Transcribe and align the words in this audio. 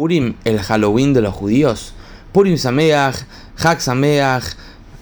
Purim, 0.00 0.32
el 0.46 0.60
Halloween 0.60 1.12
de 1.12 1.20
los 1.20 1.34
judíos. 1.34 1.92
Purim 2.32 2.56
Sameach, 2.56 3.16
Hag 3.58 3.82
Sameach, 3.82 4.44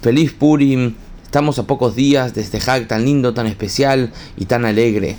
feliz 0.03 0.33
Purim. 0.33 0.95
Estamos 1.23 1.61
a 1.61 1.69
pocos 1.69 1.95
días 1.95 2.35
de 2.35 2.41
este 2.41 2.59
Hag 2.59 2.89
tan 2.89 3.05
lindo, 3.05 3.33
tan 3.33 3.47
especial 3.47 4.13
y 4.37 4.47
tan 4.47 4.65
alegre. 4.65 5.17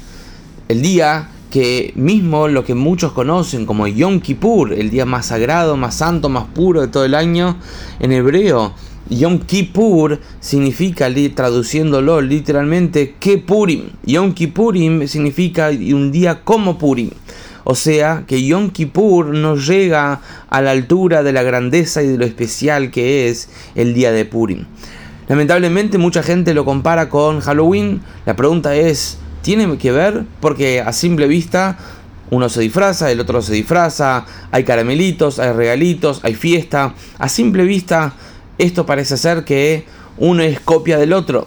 El 0.68 0.81
día 0.81 1.29
que 1.50 1.94
mismo 1.96 2.50
lo 2.50 2.65
que 2.65 2.76
muchos 2.76 3.13
conocen 3.13 3.65
como 3.65 3.88
Yom 3.88 4.20
Kippur, 4.20 4.73
el 4.73 4.89
día 4.89 5.05
más 5.05 5.28
sagrado, 5.28 5.78
más 5.78 5.96
santo, 5.96 6.28
más 6.28 6.48
puro 6.54 6.82
de 6.82 6.90
todo 6.90 7.06
el 7.06 7.16
año, 7.16 7.56
en 8.02 8.12
hebreo 8.12 8.74
Yom 9.10 9.40
Kippur 9.40 10.20
significa, 10.42 11.10
traduciéndolo 11.34 12.20
literalmente, 12.20 13.16
que 13.18 13.38
Purim. 13.38 13.92
Yom 14.04 14.34
Kippurim 14.34 15.08
significa 15.08 15.70
un 15.70 16.12
día 16.12 16.44
como 16.44 16.77
Purim. 16.77 17.12
O 17.72 17.76
sea 17.76 18.23
que 18.26 18.44
Yom 18.44 18.72
Kippur 18.72 19.27
no 19.27 19.55
llega 19.55 20.22
a 20.49 20.59
la 20.59 20.72
altura 20.72 21.22
de 21.22 21.31
la 21.31 21.44
grandeza 21.44 22.02
y 22.02 22.08
de 22.08 22.18
lo 22.18 22.26
especial 22.26 22.90
que 22.90 23.30
es 23.30 23.48
el 23.76 23.94
día 23.94 24.12
de 24.12 24.26
Purim. 24.26 24.66
Lamentablemente 25.28 26.00
mucha 26.00 26.23
gente 26.23 26.55
lo 26.55 26.66
compara 26.66 27.09
con 27.09 27.42
Halloween. 27.42 28.02
La 28.26 28.36
pregunta 28.36 28.76
es, 28.76 29.20
¿tiene 29.44 29.78
que 29.78 29.92
ver? 29.92 30.23
Porque 30.42 30.82
a 30.82 30.92
simple 30.94 31.28
vista 31.28 31.78
uno 32.32 32.50
se 32.50 32.62
disfraza, 32.62 33.12
el 33.12 33.20
otro 33.20 33.40
se 33.44 33.54
disfraza, 33.54 34.26
hay 34.50 34.64
caramelitos, 34.64 35.38
hay 35.38 35.52
regalitos, 35.52 36.22
hay 36.23 36.34
fiesta. 36.34 36.95
A 37.20 37.30
simple 37.30 37.66
vista 37.66 38.16
esto 38.58 38.88
parece 38.88 39.16
ser 39.16 39.45
que 39.45 39.86
uno 40.17 40.42
es 40.42 40.59
copia 40.59 40.98
del 40.98 41.14
otro. 41.14 41.45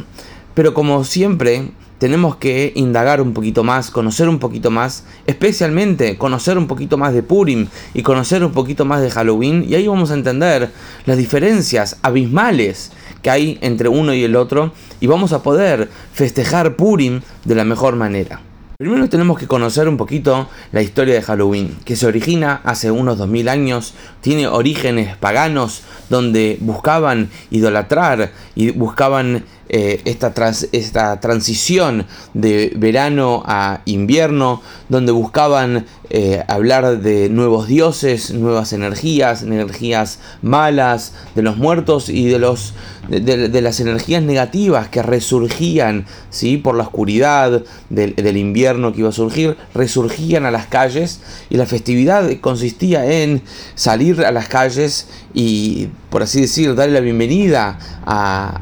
Pero 0.55 0.73
como 0.73 1.03
siempre, 1.03 1.73
tenemos 2.03 2.35
que 2.35 2.73
indagar 2.75 3.21
un 3.21 3.33
poquito 3.33 3.63
más, 3.63 3.93
conocer 3.93 4.29
un 4.29 4.41
poquito 4.41 4.73
más, 4.73 5.05
especialmente 5.29 6.19
conocer 6.19 6.59
un 6.59 6.67
poquito 6.67 6.99
más 6.99 7.15
de 7.15 7.23
Purim 7.23 7.69
y 7.95 8.03
conocer 8.03 8.45
un 8.45 8.51
poquito 8.51 8.85
más 8.85 9.03
de 9.03 9.09
Halloween, 9.09 9.65
y 9.69 9.77
ahí 9.77 9.87
vamos 9.87 10.11
a 10.11 10.15
entender 10.15 10.73
las 11.07 11.17
diferencias 11.17 11.99
abismales 12.03 12.91
que 13.23 13.31
hay 13.31 13.59
entre 13.61 13.89
uno 13.89 14.13
y 14.15 14.25
el 14.25 14.35
otro, 14.35 14.73
y 14.99 15.07
vamos 15.07 15.33
a 15.33 15.45
poder 15.45 15.91
festejar 16.13 16.75
Purim 16.75 17.21
de 17.45 17.55
la 17.55 17.63
mejor 17.63 17.95
manera. 17.95 18.41
Primero 18.79 19.09
tenemos 19.09 19.39
que 19.39 19.47
conocer 19.47 19.87
un 19.87 19.97
poquito 19.97 20.49
la 20.73 20.83
historia 20.83 21.15
de 21.15 21.23
Halloween, 21.23 21.77
que 21.85 21.95
se 21.95 22.05
origina 22.05 22.63
hace 22.65 22.91
unos 22.91 23.17
2000 23.17 23.49
años, 23.49 23.95
tiene 24.21 24.49
orígenes 24.49 25.17
paganos 25.19 25.83
donde 26.11 26.59
buscaban 26.61 27.31
idolatrar 27.53 28.33
y 28.57 28.73
buscaban 28.73 29.45
eh, 29.69 30.01
esta, 30.05 30.33
esta 30.73 31.21
transición 31.21 32.07
de 32.35 32.73
verano 32.77 33.43
a 33.47 33.81
invierno, 33.85 34.61
donde 34.89 35.13
buscaban 35.13 35.87
eh, 36.11 36.43
hablar 36.49 37.01
de 37.01 37.31
nuevos 37.31 37.69
dioses, 37.69 38.33
nuevas 38.33 38.73
energías, 38.73 39.43
energías 39.43 40.19
malas, 40.43 41.15
de 41.35 41.43
los 41.43 41.57
muertos 41.57 42.11
y 42.11 42.27
de, 42.27 42.39
los, 42.39 42.75
de, 43.09 43.63
las 43.63 43.81
energías 43.81 44.23
negativas 44.23 44.89
que 44.89 45.03
resurgían 45.03 46.05
¿sí? 46.29 46.59
por 46.59 46.75
la 46.75 46.83
oscuridad 46.83 47.63
del, 47.89 48.15
del 48.15 48.37
invierno 48.37 48.93
que 48.93 49.01
iba 49.01 49.09
a 49.09 49.13
surgir, 49.13 49.57
resurgían 49.75 50.45
a 50.45 50.51
las 50.51 50.67
calles 50.67 51.21
y 51.49 51.57
la 51.57 51.65
festividad 51.65 52.31
consistía 52.41 53.07
en 53.23 53.43
salir 53.75 54.25
a 54.25 54.33
las 54.33 54.49
calles 54.49 55.09
y, 55.33 55.89
por 56.11 56.23
así 56.23 56.43
decir, 56.43 56.75
darle 56.75 56.95
la 56.95 57.01
bienvenida 57.01 57.79
a, 58.05 58.61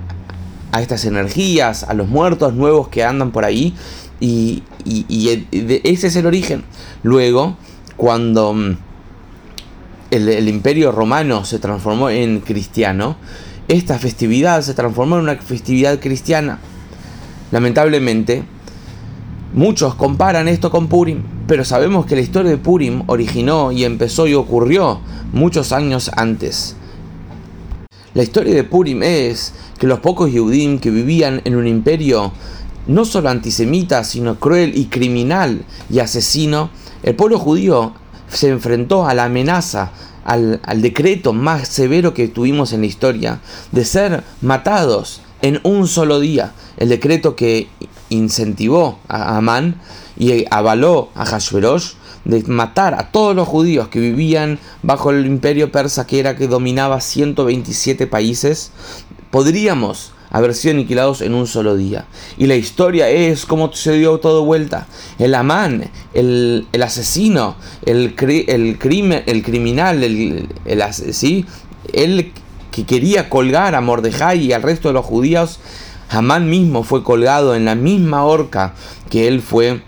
a 0.72 0.82
estas 0.82 1.04
energías, 1.04 1.84
a 1.84 1.94
los 1.94 2.08
muertos 2.08 2.54
nuevos 2.54 2.88
que 2.88 3.04
andan 3.04 3.30
por 3.30 3.44
ahí. 3.44 3.74
Y, 4.20 4.62
ese 4.84 6.06
es 6.08 6.16
el 6.16 6.26
origen. 6.26 6.64
Luego, 7.02 7.56
cuando 7.96 8.52
mm, 8.52 8.76
el, 10.10 10.48
imperio 10.48 10.92
romano 10.92 11.44
se 11.44 11.58
transformó 11.58 12.10
en 12.10 12.41
cristiano, 12.41 13.16
esta 13.68 13.98
festividad 13.98 14.62
se 14.62 14.74
transformó 14.74 15.16
en 15.16 15.22
una 15.22 15.36
festividad 15.36 16.00
cristiana. 16.00 16.58
Lamentablemente, 17.50 18.44
muchos 19.54 19.94
comparan 19.94 20.48
esto 20.48 20.70
con 20.70 20.88
Purim, 20.88 21.22
pero 21.47 21.64
sabemos 21.64 22.06
que 22.06 22.14
la 22.14 22.20
historia 22.20 22.50
de 22.50 22.59
Purim 22.59 23.03
originó 23.06 23.72
y 23.72 23.84
empezó 23.84 24.26
y 24.26 24.34
ocurrió 24.34 25.00
muchos 25.32 25.72
años 25.72 26.10
antes. 26.16 26.76
La 28.12 28.25
historia 28.25 28.54
de 28.54 28.65
Purim 28.65 29.04
es 29.04 29.53
que 29.78 29.87
los 29.87 30.00
pocos 30.00 30.32
Yehudim 30.32 30.81
que 30.81 30.91
vivían 30.91 31.43
en 31.44 31.54
un 31.54 31.69
imperio 31.69 32.32
no 32.88 33.04
solo 33.04 33.28
antisemita, 33.28 34.03
sino 34.03 34.41
cruel 34.41 34.76
y 34.76 34.87
criminal 34.87 35.65
y 35.88 36.00
asesino, 36.00 36.71
el 37.04 37.15
pueblo 37.15 37.38
judío 37.38 37.93
se 38.28 38.48
enfrentó 38.48 39.06
a 39.06 39.15
la 39.15 39.26
amenaza, 39.26 39.93
al, 40.25 40.60
decreto 40.82 41.32
más 41.32 41.69
severo 41.69 42.12
que 42.12 42.26
tuvimos 42.26 42.72
en 42.72 42.81
la 42.81 42.87
historia, 42.87 43.41
de 43.71 43.84
ser 43.84 44.25
matados 44.41 45.21
en 45.41 45.60
un 45.62 45.87
solo 45.87 46.19
día. 46.19 46.53
El 46.78 46.88
decreto 46.88 47.37
que 47.37 47.69
incentivó 48.09 48.98
a 49.06 49.37
Amán 49.37 49.81
y 50.19 50.44
avaló 50.50 51.10
a 51.15 51.25
Hashverosh 51.27 51.92
de 52.25 52.42
matar 52.44 52.94
a 52.94 53.10
todos 53.10 53.34
los 53.34 53.48
judíos 53.48 53.88
que 53.88 54.00
vivían 54.00 54.58
bajo 54.82 55.10
el 55.10 55.26
imperio 55.26 55.72
persa 55.72 56.06
que 56.06 56.20
era 56.20 56.36
que 56.36 56.48
dominaba 56.48 57.00
127 57.00 58.06
países, 58.06 58.72
podríamos 59.31 60.12
haber 60.30 60.54
sido 60.54 60.75
aniquilados 60.75 61.22
en 61.22 61.34
un 61.34 61.47
solo 61.47 61.76
día. 61.76 62.06
Y 62.38 62.47
la 62.47 62.54
historia 62.54 63.09
es 63.09 63.47
cómo 63.47 63.72
se 63.72 63.94
dio 63.94 64.19
todo 64.19 64.44
vuelta. 64.44 64.86
El 65.19 65.34
amán, 65.34 65.91
el, 66.14 66.66
asesino, 66.82 67.56
el, 67.84 68.14
el, 68.47 68.78
crimen, 68.78 69.22
el 69.26 69.42
criminal, 69.42 70.04
el, 70.04 70.48
el, 70.64 70.82
¿sí? 70.92 71.47
él 71.92 72.32
que 72.70 72.84
quería 72.86 73.28
colgar 73.28 73.75
a 73.75 73.80
Mordejai 73.80 74.47
y 74.47 74.53
al 74.53 74.62
resto 74.62 74.88
de 74.88 74.94
los 74.94 75.04
judíos, 75.04 75.59
Amán 76.10 76.50
mismo 76.50 76.82
fue 76.82 77.04
colgado 77.04 77.54
en 77.54 77.64
la 77.64 77.76
misma 77.76 78.25
horca 78.25 78.75
que 79.10 79.28
él 79.28 79.41
fue 79.41 79.80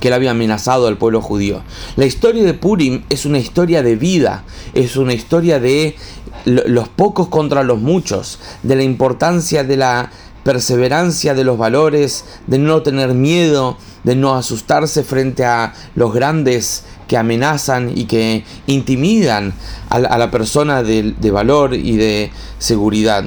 que 0.00 0.08
él 0.08 0.14
había 0.14 0.32
amenazado 0.32 0.86
al 0.86 0.98
pueblo 0.98 1.20
judío. 1.20 1.62
La 1.96 2.06
historia 2.06 2.44
de 2.44 2.54
Purim 2.54 3.04
es 3.08 3.24
una 3.24 3.38
historia 3.38 3.82
de 3.82 3.96
vida, 3.96 4.44
es 4.74 4.96
una 4.96 5.14
historia 5.14 5.60
de 5.60 5.96
los 6.44 6.88
pocos 6.88 7.28
contra 7.28 7.62
los 7.62 7.80
muchos, 7.80 8.38
de 8.62 8.76
la 8.76 8.82
importancia 8.82 9.64
de 9.64 9.76
la 9.76 10.10
perseverancia 10.44 11.34
de 11.34 11.44
los 11.44 11.58
valores, 11.58 12.24
de 12.46 12.58
no 12.58 12.82
tener 12.82 13.12
miedo, 13.14 13.76
de 14.04 14.16
no 14.16 14.34
asustarse 14.34 15.04
frente 15.04 15.44
a 15.44 15.74
los 15.94 16.12
grandes 16.14 16.84
que 17.06 17.16
amenazan 17.16 17.90
y 17.94 18.04
que 18.04 18.44
intimidan 18.66 19.52
a 19.90 19.98
la, 19.98 20.30
persona 20.30 20.82
de, 20.82 21.14
de 21.18 21.30
valor 21.30 21.74
y 21.74 21.96
de 21.96 22.30
seguridad. 22.58 23.24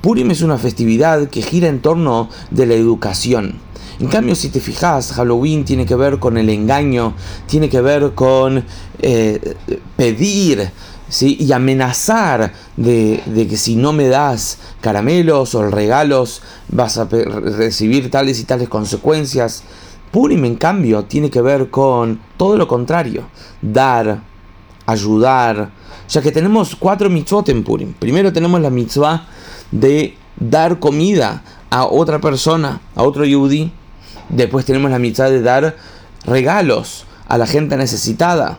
Purim 0.00 0.30
es 0.30 0.42
una 0.42 0.58
festividad 0.58 1.28
que 1.28 1.42
gira 1.42 1.68
en 1.68 1.80
torno 1.80 2.28
de 2.50 2.66
la 2.66 2.74
educación. 2.74 3.60
En 4.00 4.06
cambio, 4.06 4.34
si 4.36 4.48
te 4.50 4.60
fijas, 4.60 5.12
Halloween 5.12 5.64
tiene 5.64 5.84
que 5.84 5.96
ver 5.96 6.20
con 6.20 6.38
el 6.38 6.48
engaño, 6.50 7.14
tiene 7.46 7.68
que 7.68 7.80
ver 7.80 8.12
con 8.14 8.64
eh, 9.00 9.56
pedir 9.96 10.70
¿sí? 11.08 11.36
y 11.40 11.50
amenazar 11.52 12.52
de, 12.76 13.20
que 13.48 13.56
si 13.56 13.74
no 13.74 13.92
me 13.92 14.06
das 14.06 14.58
caramelos 14.80 15.54
o 15.56 15.68
regalos 15.68 16.42
vas 16.68 16.98
a 16.98 17.06
recibir 17.06 18.10
tales 18.10 18.38
y 18.40 18.44
tales 18.44 18.68
consecuencias. 18.68 19.64
Purim, 20.12 20.44
en 20.44 20.56
cambio, 20.56 21.04
tiene 21.04 21.28
que 21.28 21.42
ver 21.42 21.68
con 21.70 22.20
todo 22.36 22.56
lo 22.56 22.66
contrario, 22.68 23.28
dar, 23.60 24.22
ayudar, 24.86 25.70
ya 26.08 26.22
que 26.22 26.32
tenemos 26.32 26.74
cuatro 26.76 27.10
mitzvot 27.10 27.48
en 27.50 27.62
Purim. 27.62 27.92
Primero 27.92 28.32
tenemos 28.32 28.60
la 28.60 28.70
mitzvah 28.70 29.26
de 29.70 30.16
dar 30.38 30.78
comida 30.78 31.42
a 31.68 31.84
otra 31.84 32.20
persona, 32.20 32.80
a 32.94 33.02
otro 33.02 33.24
yudí. 33.24 33.72
Después 34.28 34.64
tenemos 34.64 34.90
la 34.90 34.98
mitad 34.98 35.30
de 35.30 35.42
dar 35.42 35.76
regalos 36.24 37.06
a 37.28 37.38
la 37.38 37.46
gente 37.46 37.76
necesitada, 37.76 38.58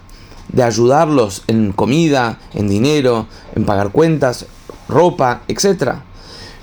de 0.51 0.63
ayudarlos 0.63 1.43
en 1.47 1.71
comida, 1.71 2.39
en 2.53 2.67
dinero, 2.67 3.27
en 3.55 3.65
pagar 3.65 3.91
cuentas, 3.91 4.45
ropa, 4.87 5.41
etc. 5.47 5.93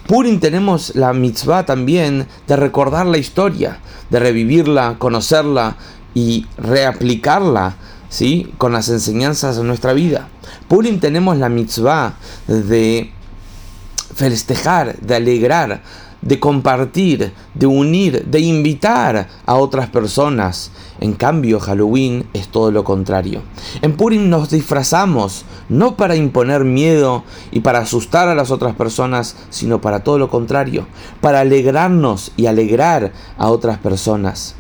Purim 0.07 0.41
tenemos 0.41 0.95
la 0.95 1.13
mitzvah 1.13 1.67
también 1.67 2.27
de 2.47 2.57
recordar 2.57 3.07
la 3.07 3.19
historia, 3.19 3.79
de 4.11 4.21
revivirla, 4.21 4.97
conocerla 4.99 5.77
y 6.15 6.47
reaplicarla 6.59 7.77
¿sí? 8.09 8.53
con 8.59 8.73
las 8.73 8.89
enseñanzas 8.89 9.57
de 9.57 9.65
nuestra 9.65 9.93
vida. 9.93 10.29
Purim 10.69 11.01
tenemos 11.01 11.39
la 11.39 11.49
mitzvah 11.49 12.15
de 12.47 13.13
festejar, 14.15 14.97
de 14.99 15.15
alegrar, 15.15 15.83
de 16.27 16.41
compartir, 16.41 17.33
de 17.55 17.67
unir, 17.67 18.27
de 18.27 18.41
invitar 18.41 19.29
a 19.47 19.55
otras 19.55 19.89
personas. 19.89 20.73
En 21.01 21.13
cambio, 21.13 21.61
Halloween 21.61 22.27
es 22.33 22.49
todo 22.49 22.73
lo 22.73 22.83
contrario. 22.83 23.43
En 23.81 23.97
Purim 23.97 24.29
nos 24.29 24.51
disfrazamos 24.51 25.45
no 25.69 25.97
para 25.97 26.17
imponer 26.17 26.65
miedo 26.65 27.23
y 27.53 27.61
para 27.61 27.79
asustar 27.79 28.29
a 28.29 28.35
las 28.35 28.51
otras 28.51 28.75
personas, 28.75 29.37
sino 29.51 29.81
para 29.81 30.01
todo 30.01 30.19
lo 30.19 30.29
contrario, 30.29 30.87
para 31.21 31.41
alegrarnos 31.41 32.33
y 32.37 32.47
alegrar 32.47 33.13
a 33.39 33.49
otras 33.49 33.79
personas. 33.79 34.56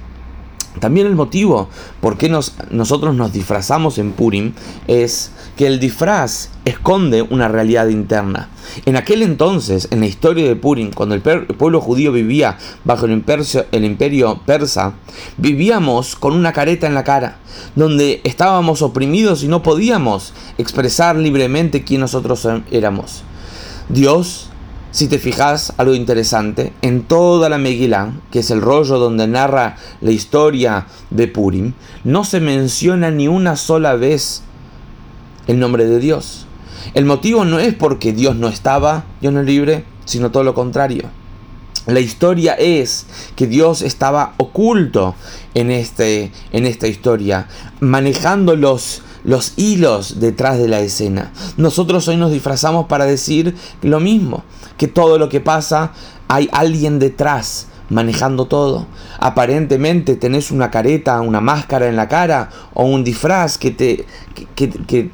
También 0.80 1.06
el 1.06 1.14
motivo 1.14 1.68
por 2.00 2.18
qué 2.18 2.28
nos, 2.28 2.54
nosotros 2.70 3.14
nos 3.14 3.32
disfrazamos 3.32 3.98
en 3.98 4.12
Purim 4.12 4.52
es 4.86 5.32
que 5.56 5.66
el 5.66 5.80
disfraz 5.80 6.50
esconde 6.64 7.22
una 7.22 7.48
realidad 7.48 7.88
interna. 7.88 8.50
En 8.84 8.96
aquel 8.96 9.22
entonces, 9.22 9.88
en 9.90 10.00
la 10.00 10.06
historia 10.06 10.46
de 10.46 10.56
Purim, 10.56 10.90
cuando 10.92 11.14
el, 11.14 11.22
pueblo 11.22 11.80
judío 11.80 12.12
vivía 12.12 12.58
bajo 12.84 13.06
el 13.06 13.12
imperio, 13.12 13.64
el 13.72 13.84
imperio 13.84 14.40
persa, 14.44 14.94
vivíamos 15.38 16.14
con 16.14 16.34
una 16.34 16.52
careta 16.52 16.86
en 16.86 16.94
la 16.94 17.04
cara, 17.04 17.38
donde 17.74 18.20
estábamos 18.24 18.82
oprimidos 18.82 19.42
y 19.42 19.48
no 19.48 19.62
podíamos 19.62 20.34
expresar 20.58 21.16
libremente 21.16 21.84
quién 21.84 22.02
nosotros 22.02 22.46
éramos. 22.70 23.22
Dios 23.88 24.50
si 24.96 25.08
te 25.08 25.18
fijas, 25.18 25.74
algo 25.76 25.94
interesante, 25.94 26.72
en 26.80 27.02
toda 27.02 27.50
la 27.50 27.58
Megillah, 27.58 28.12
que 28.30 28.38
es 28.38 28.50
el 28.50 28.62
rollo 28.62 28.98
donde 28.98 29.26
narra 29.26 29.76
la 30.00 30.10
historia 30.10 30.86
de 31.10 31.28
Purim, 31.28 31.74
no 32.02 32.24
se 32.24 32.40
menciona 32.40 33.10
ni 33.10 33.28
una 33.28 33.56
sola 33.56 33.94
vez 33.96 34.40
el 35.48 35.58
nombre 35.58 35.84
de 35.84 35.98
Dios. 35.98 36.46
El 36.94 37.04
motivo 37.04 37.44
no 37.44 37.58
es 37.58 37.74
porque 37.74 38.14
Dios 38.14 38.36
no 38.36 38.48
estaba, 38.48 39.04
Dios 39.20 39.34
no 39.34 39.40
es 39.40 39.46
libre, 39.46 39.84
sino 40.06 40.30
todo 40.30 40.44
lo 40.44 40.54
contrario. 40.54 41.10
La 41.84 42.00
historia 42.00 42.54
es 42.54 43.04
que 43.36 43.46
Dios 43.46 43.82
estaba 43.82 44.32
oculto 44.38 45.14
en, 45.52 45.70
este, 45.70 46.32
en 46.52 46.64
esta 46.64 46.88
historia, 46.88 47.48
manejando 47.80 48.56
los, 48.56 49.02
los 49.26 49.54
hilos 49.56 50.20
detrás 50.20 50.56
de 50.58 50.68
la 50.68 50.80
escena. 50.80 51.32
Nosotros 51.56 52.06
hoy 52.08 52.16
nos 52.16 52.30
disfrazamos 52.30 52.86
para 52.86 53.04
decir 53.04 53.56
lo 53.82 54.00
mismo, 54.00 54.44
que 54.78 54.86
todo 54.86 55.18
lo 55.18 55.28
que 55.28 55.40
pasa 55.40 55.92
hay 56.28 56.48
alguien 56.52 56.98
detrás 56.98 57.66
manejando 57.88 58.46
todo. 58.46 58.86
Aparentemente 59.18 60.16
tenés 60.16 60.50
una 60.50 60.70
careta, 60.70 61.20
una 61.20 61.40
máscara 61.40 61.88
en 61.88 61.96
la 61.96 62.08
cara 62.08 62.50
o 62.72 62.84
un 62.84 63.04
disfraz 63.04 63.58
que 63.58 63.70
te 63.72 64.06
que, 64.54 65.10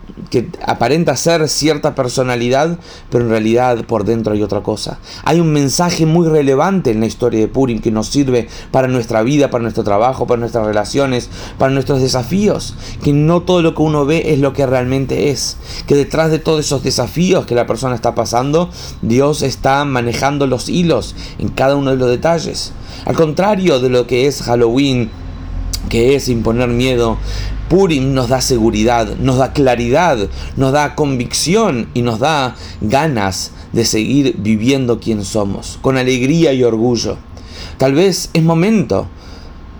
aparenta 0.66 1.16
ser 1.16 1.48
cierta 1.48 1.94
personalidad, 1.94 2.78
pero 3.10 3.24
en 3.24 3.30
realidad 3.30 3.84
por 3.84 4.04
dentro 4.04 4.32
hay 4.32 4.42
otra 4.42 4.62
cosa. 4.62 4.98
Hay 5.24 5.40
un 5.40 5.52
mensaje 5.52 6.06
muy 6.06 6.28
relevante 6.28 6.90
en 6.90 7.00
la 7.00 7.06
historia 7.06 7.40
de 7.40 7.48
Purim 7.48 7.80
que 7.80 7.90
nos 7.90 8.08
sirve 8.08 8.48
para 8.70 8.88
nuestra 8.88 9.22
vida, 9.22 9.50
para 9.50 9.62
nuestro 9.62 9.84
trabajo, 9.84 10.26
para 10.26 10.40
nuestras 10.40 10.66
relaciones, 10.66 11.30
para 11.58 11.72
nuestros 11.72 12.00
desafíos. 12.00 12.74
Que 13.02 13.12
no 13.12 13.42
todo 13.42 13.62
lo 13.62 13.74
que 13.74 13.82
uno 13.82 14.04
ve 14.04 14.32
es 14.32 14.38
lo 14.38 14.52
que 14.52 14.66
realmente 14.66 15.30
es. 15.30 15.56
Que 15.86 15.94
detrás 15.94 16.30
de 16.30 16.38
todos 16.38 16.60
esos 16.60 16.82
desafíos 16.82 17.46
que 17.46 17.54
la 17.54 17.66
persona 17.66 17.94
está 17.94 18.14
pasando, 18.14 18.70
Dios 19.02 19.42
está 19.42 19.84
manejando 19.84 20.46
los 20.46 20.68
hilos 20.68 21.14
en 21.38 21.48
cada 21.48 21.76
uno 21.76 21.90
de 21.90 21.96
los 21.96 22.08
detalles. 22.08 22.72
Al 23.04 23.16
contrario 23.16 23.80
de 23.80 23.88
lo 23.88 24.06
que 24.06 24.26
es 24.26 24.42
Halloween, 24.42 25.10
que 25.88 26.14
es 26.14 26.28
imponer 26.28 26.68
miedo, 26.68 27.18
Purim 27.68 28.12
nos 28.12 28.28
da 28.28 28.40
seguridad, 28.40 29.16
nos 29.16 29.38
da 29.38 29.52
claridad, 29.52 30.28
nos 30.56 30.72
da 30.72 30.94
convicción 30.94 31.88
y 31.94 32.02
nos 32.02 32.18
da 32.18 32.54
ganas 32.82 33.52
de 33.72 33.84
seguir 33.84 34.36
viviendo 34.38 35.00
quien 35.00 35.24
somos, 35.24 35.78
con 35.80 35.96
alegría 35.96 36.52
y 36.52 36.64
orgullo. 36.64 37.16
Tal 37.78 37.94
vez 37.94 38.30
es 38.34 38.42
momento. 38.42 39.08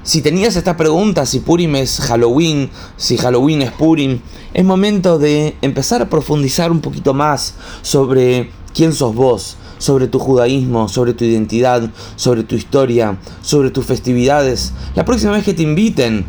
Si 0.04 0.22
tenías 0.22 0.56
esta 0.56 0.76
pregunta, 0.76 1.26
si 1.26 1.40
Purim 1.40 1.76
es 1.76 2.00
Halloween, 2.00 2.70
si 2.96 3.18
Halloween 3.18 3.62
es 3.62 3.70
Purim, 3.70 4.20
es 4.54 4.64
momento 4.64 5.18
de 5.18 5.56
empezar 5.62 6.02
a 6.02 6.08
profundizar 6.08 6.72
un 6.72 6.80
poquito 6.80 7.14
más 7.14 7.54
sobre 7.82 8.50
quién 8.74 8.92
sos 8.92 9.14
vos, 9.14 9.56
sobre 9.82 10.06
tu 10.06 10.20
judaísmo, 10.20 10.88
sobre 10.88 11.12
tu 11.12 11.24
identidad, 11.24 11.90
sobre 12.14 12.44
tu 12.44 12.54
historia, 12.54 13.18
sobre 13.42 13.70
tus 13.70 13.84
festividades. 13.84 14.72
La 14.94 15.04
próxima 15.04 15.32
vez 15.32 15.44
que 15.44 15.54
te 15.54 15.64
inviten 15.64 16.24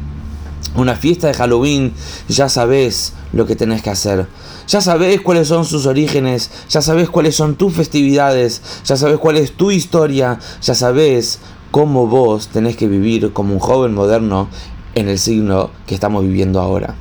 a 0.75 0.81
una 0.81 0.95
fiesta 0.95 1.27
de 1.27 1.35
Halloween, 1.35 1.93
ya 2.27 2.49
sabes 2.49 3.13
lo 3.31 3.45
que 3.45 3.55
tenés 3.55 3.83
que 3.83 3.91
hacer. 3.91 4.25
Ya 4.67 4.81
sabes 4.81 5.21
cuáles 5.21 5.49
son 5.49 5.65
sus 5.65 5.85
orígenes, 5.85 6.49
ya 6.67 6.81
sabes 6.81 7.11
cuáles 7.11 7.35
son 7.35 7.53
tus 7.53 7.73
festividades, 7.73 8.63
ya 8.85 8.97
sabes 8.97 9.19
cuál 9.19 9.37
es 9.37 9.51
tu 9.51 9.69
historia, 9.69 10.39
ya 10.59 10.73
sabes 10.73 11.37
cómo 11.69 12.07
vos 12.07 12.47
tenés 12.47 12.75
que 12.75 12.87
vivir 12.87 13.33
como 13.33 13.53
un 13.53 13.59
joven 13.59 13.93
moderno 13.93 14.47
en 14.95 15.09
el 15.09 15.19
signo 15.19 15.69
que 15.85 15.93
estamos 15.93 16.23
viviendo 16.23 16.59
ahora. 16.59 16.95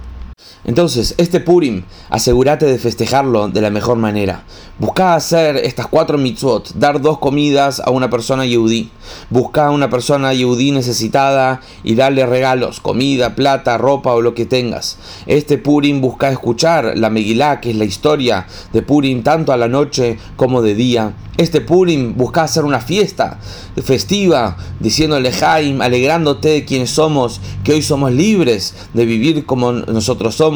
Entonces, 0.64 1.14
este 1.18 1.40
Purim, 1.40 1.82
asegúrate 2.08 2.66
de 2.66 2.78
festejarlo 2.78 3.48
de 3.48 3.60
la 3.60 3.70
mejor 3.70 3.98
manera. 3.98 4.44
Busca 4.78 5.16
hacer 5.16 5.56
estas 5.56 5.88
cuatro 5.88 6.18
mitzvot, 6.18 6.74
dar 6.74 7.00
dos 7.00 7.18
comidas 7.18 7.80
a 7.80 7.90
una 7.90 8.10
persona 8.10 8.46
yudí. 8.46 8.90
Busca 9.28 9.66
a 9.66 9.70
una 9.72 9.90
persona 9.90 10.32
yudí 10.32 10.70
necesitada 10.70 11.60
y 11.82 11.96
darle 11.96 12.26
regalos, 12.26 12.78
comida, 12.78 13.34
plata, 13.34 13.76
ropa 13.76 14.14
o 14.14 14.20
lo 14.20 14.34
que 14.34 14.46
tengas. 14.46 14.98
Este 15.26 15.58
Purim 15.58 16.00
busca 16.00 16.30
escuchar 16.30 16.92
la 16.96 17.10
Megilá, 17.10 17.60
que 17.60 17.70
es 17.70 17.76
la 17.76 17.84
historia 17.84 18.46
de 18.72 18.82
Purim 18.82 19.24
tanto 19.24 19.52
a 19.52 19.56
la 19.56 19.66
noche 19.66 20.18
como 20.36 20.62
de 20.62 20.76
día 20.76 21.14
este 21.38 21.62
Purim 21.62 22.14
busca 22.14 22.42
hacer 22.42 22.62
una 22.64 22.80
fiesta 22.80 23.38
festiva, 23.82 24.58
diciéndole 24.80 25.32
Jaim, 25.32 25.80
alegrándote 25.80 26.50
de 26.50 26.64
quienes 26.66 26.90
somos, 26.90 27.40
que 27.64 27.72
hoy 27.72 27.82
somos 27.82 28.12
libres 28.12 28.74
de 28.92 29.06
vivir 29.06 29.46
como 29.46 29.72
nosotros 29.72 30.34
somos, 30.34 30.51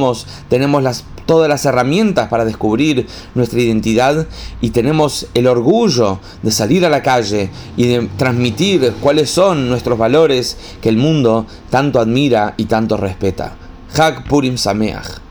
tenemos 0.49 1.05
todas 1.27 1.49
las 1.49 1.65
herramientas 1.65 2.29
para 2.29 2.45
descubrir 2.45 3.07
nuestra 3.35 3.61
identidad 3.61 4.27
y 4.61 4.71
tenemos 4.71 5.27
el 5.35 5.47
orgullo 5.49 6.21
de 6.43 6.53
salir 6.53 6.87
a 6.87 6.91
la 6.91 7.03
calle 7.03 7.51
y 7.77 7.87
de 7.89 8.09
transmitir 8.17 8.95
cuáles 9.01 9.31
son 9.31 9.69
nuestros 9.69 9.99
valores 9.99 10.57
que 10.81 10.89
el 10.89 10.97
mundo 10.97 11.47
tanto 11.69 12.01
admira 12.01 12.55
y 12.57 12.67
tanto 12.67 12.97
respeta. 12.97 13.57
Hag 13.95 14.25
Purim 14.29 14.57
Sameach. 14.57 15.26